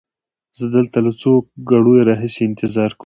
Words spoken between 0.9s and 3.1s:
له څو ګړیو را هیسې انتظار کومه.